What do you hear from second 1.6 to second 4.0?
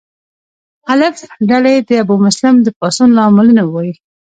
دې د ابومسلم د پاڅون لاملونه ووایي.